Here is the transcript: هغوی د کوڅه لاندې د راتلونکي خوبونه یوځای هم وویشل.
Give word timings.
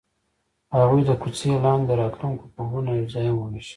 هغوی 0.77 1.01
د 1.05 1.11
کوڅه 1.21 1.51
لاندې 1.65 1.85
د 1.87 1.91
راتلونکي 2.01 2.45
خوبونه 2.53 2.89
یوځای 2.99 3.25
هم 3.29 3.37
وویشل. 3.39 3.69